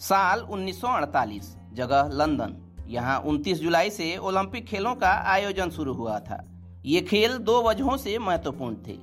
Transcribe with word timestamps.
साल 0.00 0.40
1948 0.40 1.54
जगह 1.72 2.08
लंदन। 2.12 2.56
यहाँ 2.88 3.22
29 3.22 3.60
जुलाई 3.60 3.90
से 3.90 4.16
ओलंपिक 4.16 4.66
खेलों 4.66 4.94
का 4.94 5.12
आयोजन 5.26 5.70
शुरू 5.70 5.92
हुआ 5.92 6.18
था। 6.20 6.44
ये 6.84 7.00
खेल 7.00 7.36
दो 7.38 7.62
वजहों 7.62 7.96
से 7.96 8.18
महत्वपूर्ण 8.18 8.76
थे। 8.86 8.96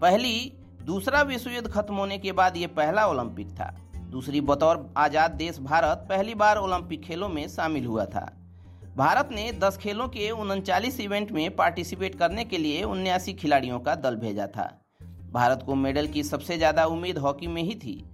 पहली, 0.00 0.52
दूसरा 0.82 1.22
विश्व 1.22 1.50
युद्ध 1.50 1.68
खत्म 1.68 1.94
होने 1.94 2.18
के 2.18 2.32
बाद 2.32 2.56
ये 2.56 2.66
पहला 2.66 3.06
ओलंपिक 3.06 3.50
था। 3.50 3.74
दूसरी, 4.10 4.40
बतौर 4.40 4.94
आज़ाद 4.96 5.30
देश 5.30 5.58
भारत 5.58 6.06
पहली 6.08 6.34
बार 6.34 6.56
ओलंपिक 6.56 7.02
खेलों 7.02 7.28
में 7.28 7.46
शामिल 7.48 7.86
हुआ 7.86 8.04
था। 8.04 8.28
भारत 8.96 9.28
ने 9.32 9.50
10 9.52 9.76
खेलों 9.76 10.08
के 10.08 10.30
उनचालीस 10.30 11.00
इवेंट 11.00 11.32
में 11.32 11.56
पार्टिसिपेट 11.56 12.14
करने 12.14 12.44
के 12.44 12.58
लिए 12.58 12.82
उन्यासी 12.82 13.32
खिलाड़ियों 13.32 13.80
का 13.80 13.94
दल 13.94 14.16
भेजा 14.16 14.46
था। 14.46 14.70
भारत 15.32 15.62
को 15.66 15.74
मेडल 15.74 16.06
की 16.06 16.22
सबसे 16.22 16.56
ज़्यादा 16.56 16.84
उम्मीद 16.86 17.18
हॉकी 17.18 17.46
में 17.46 17.62
ही 17.62 17.74
थी। 17.74 18.04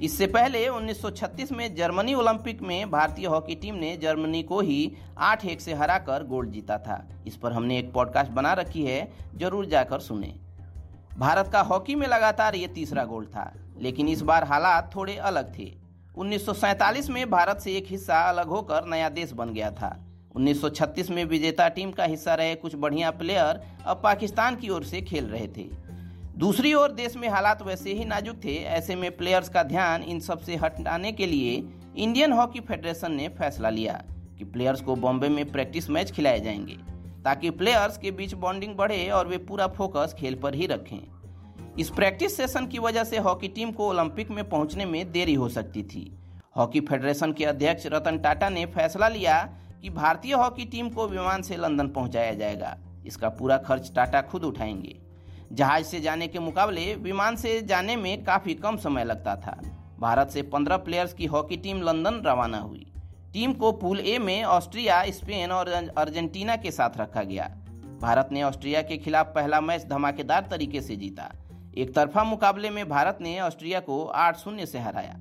इससे 0.00 0.26
पहले 0.26 0.68
1936 0.68 1.52
में 1.52 1.74
जर्मनी 1.74 2.14
ओलंपिक 2.14 2.62
में 2.62 2.90
भारतीय 2.90 3.26
हॉकी 3.26 3.54
टीम 3.54 3.74
ने 3.74 3.96
जर्मनी 3.96 4.42
को 4.42 4.60
ही 4.60 4.92
आठ 5.18 5.44
एक 5.44 5.60
से 5.60 5.74
हराकर 5.74 6.24
गोल्ड 6.24 6.50
जीता 6.50 6.78
था। 6.78 7.08
इस 7.26 7.36
पर 7.36 7.52
हमने 7.52 7.78
एक 7.78 7.92
पॉडकास्ट 7.92 8.30
बना 8.30 8.52
रखी 8.52 8.82
है, 8.82 9.12
ज़रूर 9.36 9.66
जाकर 9.66 10.00
सुने। 10.00 10.34
भारत 11.18 11.50
का 11.52 11.60
हॉकी 11.60 11.94
में 11.94 12.06
लगातार 12.06 12.54
ये 12.54 12.66
तीसरा 12.66 13.04
गोल्ड 13.04 13.28
था, 13.28 13.52
लेकिन 13.78 14.08
इस 14.08 14.22
बार 14.22 14.44
हालात 14.44 14.90
थोड़े 14.96 15.16
अलग 15.16 15.58
थे। 15.58 15.72
1947 16.16 17.10
में 17.10 17.30
भारत 17.30 17.60
से 17.60 17.72
एक 17.72 17.86
हिस्सा 17.86 18.20
अलग 18.20 18.46
होकर 18.46 18.86
नया 18.86 19.08
देश 19.08 19.32
बन 19.32 19.52
गया 19.52 19.70
था। 19.70 19.96
1936 20.36 21.10
में 21.10 21.24
विजेता 21.24 21.68
टीम 21.68 21.90
का 21.90 22.04
हिस्सा 22.04 22.34
रहे 22.34 22.54
कुछ 22.54 22.74
बढ़िया 22.74 23.10
प्लेयर 23.10 23.60
अब 23.86 24.00
पाकिस्तान 24.04 24.56
की 24.56 24.68
ओर 24.68 24.84
से 24.84 25.00
खेल 25.02 25.24
रहे 25.24 25.48
थे। 25.48 25.91
दूसरी 26.38 26.72
ओर 26.74 26.92
देश 26.92 27.16
में 27.16 27.28
हालात 27.28 27.62
वैसे 27.62 27.92
ही 27.92 28.04
नाजुक 28.04 28.36
थे, 28.44 28.54
ऐसे 28.56 28.94
में 28.96 29.16
प्लेयर्स 29.16 29.48
का 29.48 29.62
ध्यान 29.62 30.02
इन 30.02 30.20
सबसे 30.20 30.56
हटाने 30.56 31.12
के 31.12 31.26
लिए 31.26 31.62
इंडियन 31.96 32.32
हॉकी 32.32 32.60
फेडरेशन 32.60 33.12
ने 33.12 33.28
फैसला 33.28 33.70
लिया 33.70 34.02
कि 34.38 34.44
प्लेयर्स 34.44 34.80
को 34.80 34.96
बॉम्बे 34.96 35.28
में 35.28 35.52
प्रैक्टिस 35.52 35.90
मैच 35.90 36.10
खिलाए 36.10 36.40
जाएँगे, 36.40 36.76
ताकि 37.24 37.50
प्लेयर्स 37.50 37.98
के 37.98 38.10
बीच 38.10 38.34
बॉन्डिंग 38.34 38.74
बढ़े 38.76 39.08
और 39.08 39.28
वे 39.28 39.38
पूरा 39.38 39.66
फोकस 39.66 40.14
खेल 40.18 40.34
पर 40.34 40.54
ही 40.54 40.66
रखें। 40.66 41.76
इस 41.78 41.90
प्रैक्टिस 41.90 42.36
सेशन 42.36 42.66
की 42.66 42.78
वजह 42.78 43.04
से 43.04 43.18
हॉकी 43.18 43.48
टीम 43.48 43.72
को 43.72 43.88
ओलंपिक 43.88 44.30
में 44.30 44.48
पहुँचने 44.48 44.84
में 44.84 45.12
देरी 45.12 45.34
हो 45.34 45.48
सकती 45.48 45.82
थी। 45.82 46.18
हॉकी 46.56 46.80
फेडरेशन 46.80 47.32
के 47.32 47.44
अध्यक्ष 47.44 47.86
रतन 47.86 48.18
टाटा 48.18 48.48
ने 48.48 48.66
फैसला 48.66 49.08
लिया 49.08 49.42
कि 49.82 49.90
भारतीय 49.90 50.34
हॉकी 50.34 50.64
टीम 50.64 50.88
को 50.88 51.08
विमान 51.08 51.42
से 51.42 51.56
लंदन 51.56 51.88
पहुँचाया 51.88 52.34
जाएगा। 52.34 52.76
इसका 53.06 53.28
पूरा 53.28 53.56
खर्च 53.58 53.92
टाटा 53.94 54.20
खुद 54.22 54.44
उठाएँगे। 54.44 55.01
जहाज़ 55.52 55.84
से 55.84 56.00
जाने 56.00 56.28
के 56.28 56.38
मुकाबले 56.38 56.94
विमान 56.94 57.36
से 57.36 57.62
जाने 57.62 57.96
में 57.96 58.24
काफ़ी 58.24 58.54
कम 58.54 58.76
समय 58.76 59.04
लगता 59.04 59.36
था। 59.36 59.62
भारत 60.00 60.28
से 60.28 60.42
15 60.42 60.76
प्लेयर्स 60.76 61.12
की 61.12 61.26
हॉकी 61.26 61.56
टीम 61.56 61.82
लंदन 61.82 62.22
रवाना 62.26 62.58
हुई। 62.58 62.92
टीम 63.32 63.52
को 63.52 63.72
पूल 63.72 64.00
ए 64.00 64.18
में 64.18 64.44
ऑस्ट्रिया, 64.44 65.04
स्पेन 65.04 65.50
और 65.50 65.68
अर्जेंटीना 65.98 66.56
के 66.56 66.70
साथ 66.70 66.90
रखा 66.98 67.22
गया। 67.22 67.44
भारत 68.00 68.28
ने 68.32 68.42
ऑस्ट्रिया 68.42 68.82
के 68.82 68.96
खिलाफ 68.96 69.26
पहला 69.26 69.60
मैच 69.60 69.84
धमाकेदार 69.84 70.48
तरीके 70.50 70.80
से 70.80 70.96
जीता। 70.96 71.32
एक 71.78 71.94
तरफा 71.94 72.24
मुकाबले 72.24 72.70
में 72.70 72.88
भारत 72.88 73.18
ने 73.20 73.40
ऑस्ट्रिया 73.40 73.80
को 73.80 74.04
आठ 74.04 74.36
शून्य 74.36 74.66
से 74.66 74.78
हराया। 74.78 75.16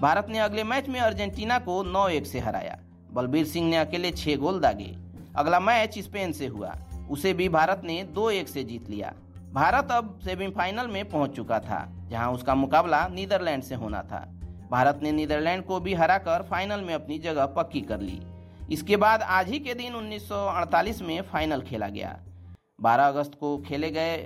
भारत 0.00 0.26
ने 0.30 0.38
अगले 0.38 0.64
मैच 0.64 0.88
में 0.88 1.00
अर्जेंटीना 1.00 1.58
को 1.58 1.82
नौ 1.82 2.08
एक 2.08 2.26
से 2.26 2.38
हराया। 2.38 2.78
बलबीर 3.12 3.46
सिंह 3.46 3.70
ने 3.70 3.76
अकेले 3.76 4.10
छह 4.10 4.36
गोल 4.36 4.60
दागे। 4.60 4.96
अगला 5.36 5.60
मैच 5.60 5.98
स्पेन 5.98 6.32
से 6.32 6.46
हुआ। 6.46 6.76
उसे 7.10 7.34
भी 7.34 7.48
भारत 7.48 7.80
ने 7.84 8.02
दो 8.02 8.30
एक 8.30 8.48
से 8.48 8.64
जीत 8.64 8.90
लिया। 8.90 9.14
भारत 9.52 9.88
अब 9.90 10.18
सेमीफाइनल 10.24 10.86
में 10.86 11.08
पहुँच 11.08 11.30
चुका 11.30 11.58
था, 11.60 11.92
जहाँ 12.08 12.32
उसका 12.32 12.54
मुकाबला 12.54 13.08
नीदरलैंड 13.08 13.62
से 13.62 13.74
होना 13.74 14.02
था। 14.02 14.20
भारत 14.70 15.00
ने 15.02 15.12
नीदरलैंड 15.12 15.64
को 15.64 15.80
भी 15.80 15.94
हराकर 15.94 16.42
फाइनल 16.42 16.80
में 16.80 16.94
अपनी 16.94 17.18
जगह 17.18 17.46
पक्की 17.46 17.80
कर 17.80 18.00
ली। 18.00 18.20
इसके 18.70 18.96
बाद 18.96 19.22
आज 19.22 19.48
ही 19.48 19.58
के 19.58 19.74
दिन 19.74 19.94
1948 19.94 21.02
में 21.02 21.22
फाइनल 21.22 21.60
खेला 21.60 21.88
गया। 21.88 22.18
12 22.80 23.08
अगस्त 23.08 23.32
को 23.40 23.58
खेले 23.58 23.90
गए 23.90 24.16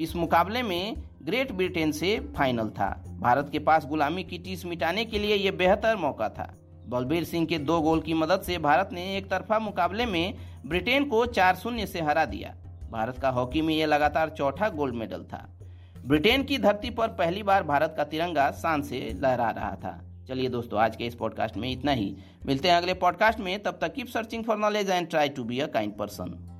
इस 0.00 0.16
मुकाबले 0.16 0.62
में 0.62 0.96
ग्रेट 1.22 1.52
ब्रिटेन 1.52 1.92
से 1.92 2.20
फाइनल 2.36 2.68
था। 2.68 3.04
भारत 3.20 3.48
के 3.52 3.58
पास 3.58 3.86
गुलामी 3.86 4.24
की 4.24 4.38
टीस 4.38 4.64
मिटाने 4.66 5.04
के 5.04 5.18
लिए 5.18 5.36
यह 5.36 5.52
बेहतर 5.52 5.96
मौका 5.96 6.28
था। 6.28 6.54
बलबीर 6.88 7.24
सिंह 7.24 7.46
के 7.46 7.58
दो 7.58 7.80
गोल 7.80 8.00
की 8.00 8.14
मदद 8.14 8.40
से 8.40 8.58
भारत 8.58 8.90
ने 8.92 9.16
एक 9.16 9.30
तरफा 9.30 9.58
मुकाबले 9.58 10.06
में 10.06 10.34
ब्रिटेन 10.66 11.04
को 11.04 11.26
चार 11.26 11.56
शून्य 11.56 11.86
से 11.86 12.00
हरा 12.00 12.24
दिया। 12.24 12.54
भारत 12.90 13.18
का 13.18 13.28
हॉकी 13.28 13.62
में 13.62 13.74
यह 13.74 13.86
लगातार 13.86 14.30
चौथा 14.30 14.68
गोल्ड 14.68 14.94
मेडल 14.94 15.22
था। 15.22 15.48
ब्रिटेन 16.06 16.44
की 16.44 16.58
धरती 16.58 16.90
पर 16.90 17.08
पहली 17.08 17.42
बार 17.42 17.62
भारत 17.62 17.94
का 17.96 18.04
तिरंगा 18.04 18.50
शान 18.50 18.82
से 18.82 19.12
लहरा 19.14 19.50
रहा 19.50 19.76
था। 19.76 20.00
चलिए 20.28 20.48
दोस्तों, 20.48 20.80
आज 20.80 20.96
के 20.96 21.04
इस 21.04 21.14
पॉडकास्ट 21.14 21.56
में 21.56 21.70
इतना 21.70 21.92
ही। 21.92 22.16
मिलते 22.46 22.68
हैं 22.68 22.76
अगले 22.76 22.94
पॉडकास्ट 22.94 23.40
में। 23.40 23.62
तब 23.62 23.78
तक 23.80 23.92
keep 23.92 24.06
searching 24.06 24.44
for 24.44 24.56
knowledge 24.56 24.90
and 24.90 25.08
try 25.08 25.28
to 25.28 25.44
be 25.44 25.60
a 25.60 25.66
kind 25.66 25.96
person 25.96 26.55